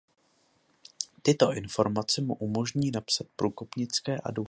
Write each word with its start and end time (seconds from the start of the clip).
Tyto 1.21 1.53
informace 1.53 2.21
mu 2.21 2.33
umožní 2.33 2.91
napsat 2.91 3.27
průkopnické 3.35 4.11
a 4.11 4.15
důležité 4.15 4.17
spisy 4.17 4.17
na 4.17 4.29
toto 4.29 4.33
téma. 4.33 4.39